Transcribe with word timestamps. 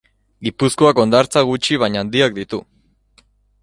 Gipuzkoak 0.47 1.03
hondartza 1.03 1.45
gutxi 1.51 1.81
baina 1.87 2.03
handiak 2.05 2.37
ditu. 2.43 2.65